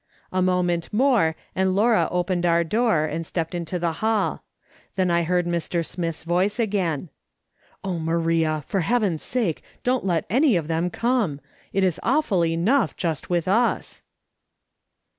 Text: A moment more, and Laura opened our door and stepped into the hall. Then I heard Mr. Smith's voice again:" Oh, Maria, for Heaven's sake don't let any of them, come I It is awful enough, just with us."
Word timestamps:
A 0.31 0.41
moment 0.41 0.91
more, 0.91 1.35
and 1.55 1.75
Laura 1.75 2.07
opened 2.09 2.43
our 2.43 2.63
door 2.63 3.05
and 3.05 3.23
stepped 3.23 3.53
into 3.53 3.77
the 3.77 3.91
hall. 4.01 4.41
Then 4.95 5.11
I 5.11 5.21
heard 5.21 5.45
Mr. 5.45 5.85
Smith's 5.85 6.23
voice 6.23 6.57
again:" 6.57 7.09
Oh, 7.83 7.99
Maria, 7.99 8.63
for 8.65 8.79
Heaven's 8.79 9.21
sake 9.21 9.61
don't 9.83 10.03
let 10.03 10.25
any 10.27 10.55
of 10.55 10.67
them, 10.67 10.89
come 10.89 11.39
I 11.45 11.67
It 11.73 11.83
is 11.83 11.99
awful 12.01 12.43
enough, 12.43 12.97
just 12.97 13.29
with 13.29 13.47
us." 13.47 14.01